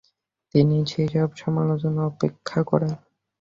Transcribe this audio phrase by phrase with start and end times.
[0.55, 2.93] তিনি সেইসব সমালোচনা উপেক্ষা করেন।